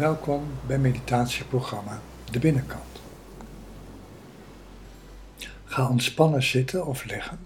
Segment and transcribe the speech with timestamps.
[0.00, 2.00] Welkom bij meditatieprogramma
[2.30, 3.00] De Binnenkant.
[5.64, 7.38] Ga ontspannen zitten of liggen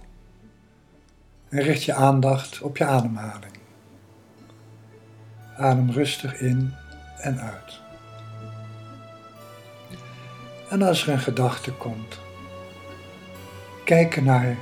[1.49, 3.53] en richt je aandacht op je ademhaling.
[5.57, 6.75] Adem rustig in
[7.17, 7.81] en uit.
[10.71, 12.19] En als er een gedachte komt,
[13.85, 14.57] kijk ernaar,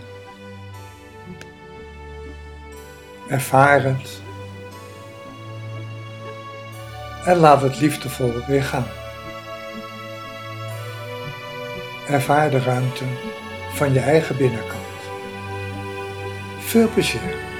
[3.28, 4.20] ervaar het
[7.24, 8.86] en laat het liefdevol weer gaan.
[12.08, 13.04] Ervaar de ruimte
[13.74, 14.80] van je eigen binnenkant.
[16.58, 17.51] Veel plezier!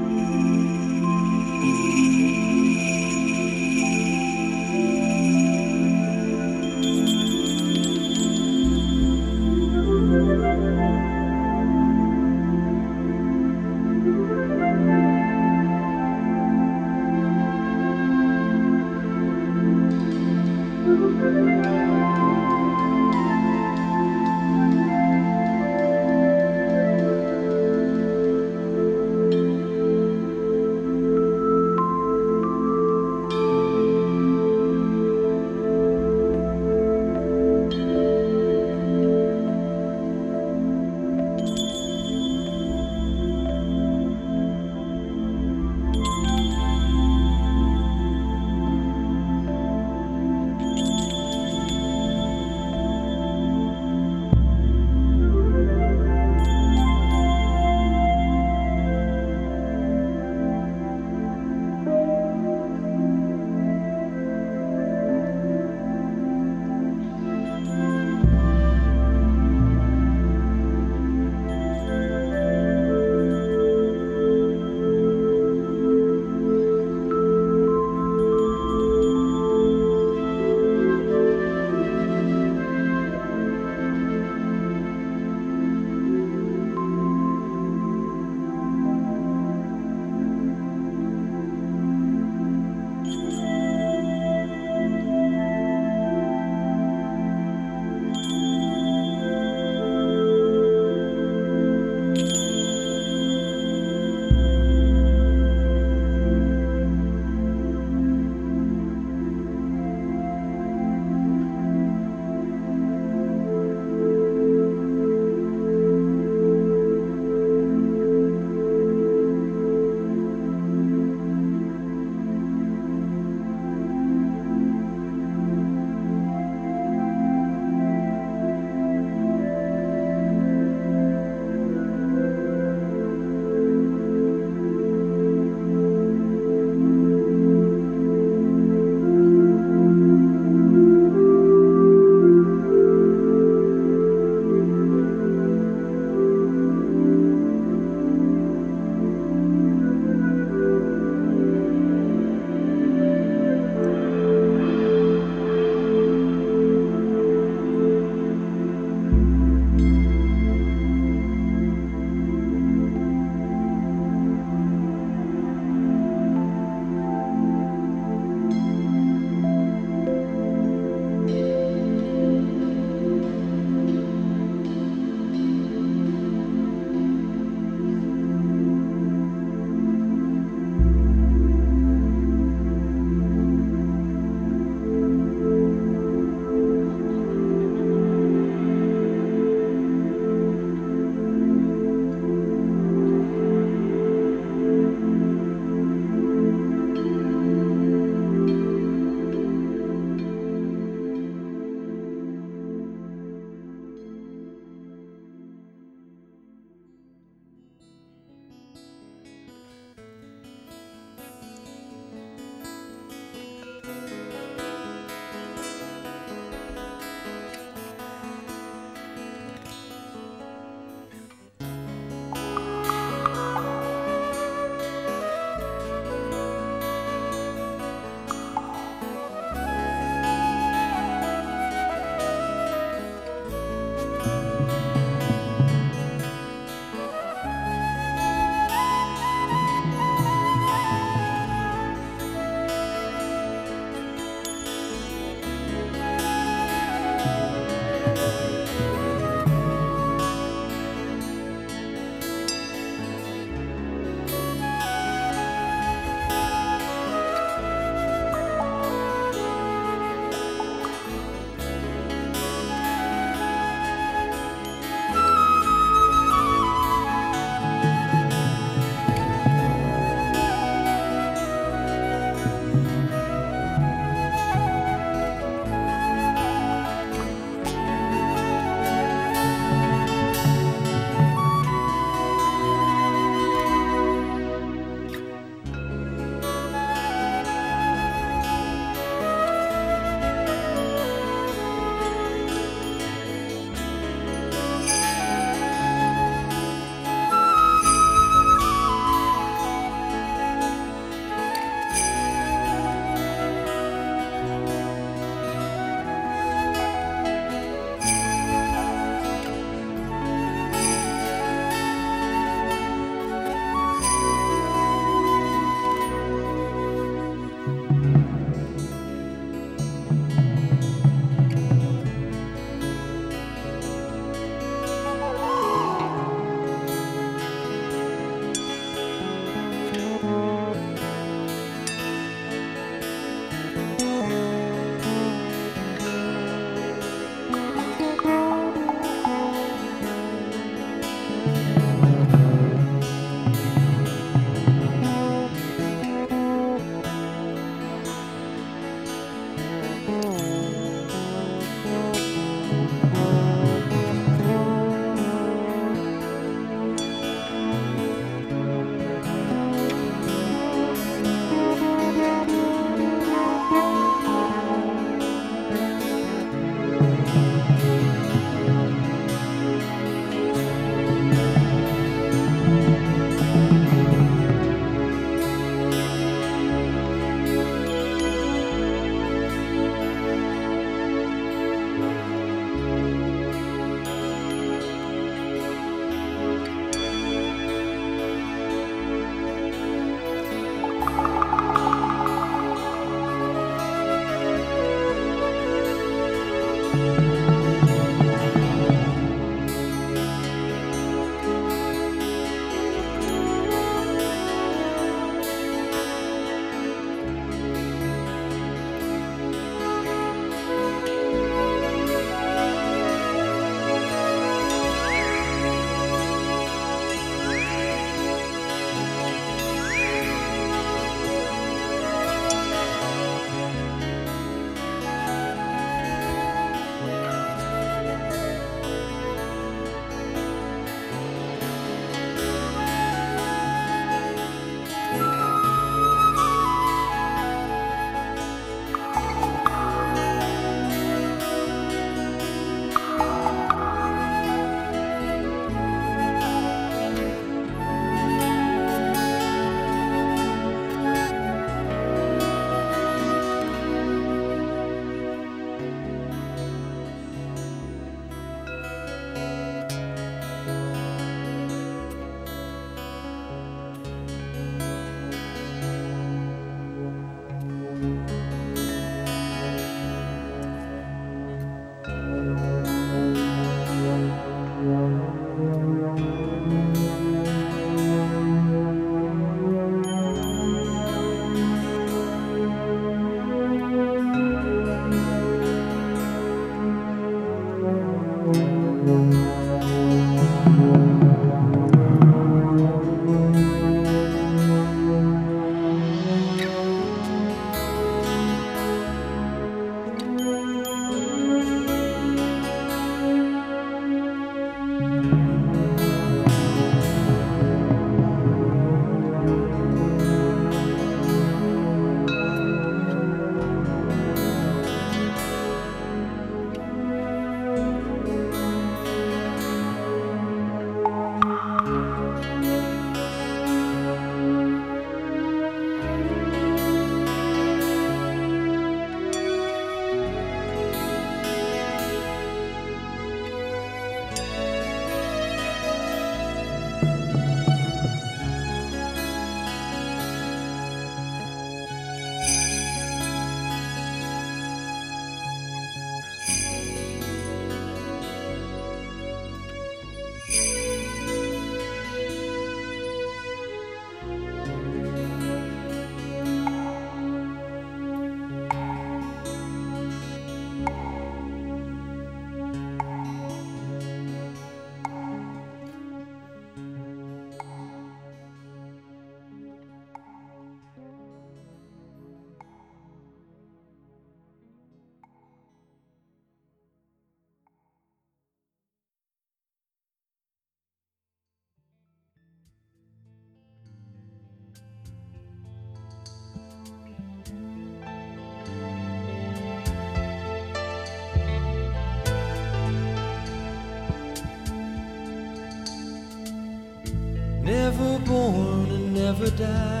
[599.31, 600.00] never die.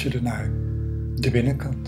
[0.00, 0.50] U luisterde naar
[1.14, 1.79] De Binnenkant.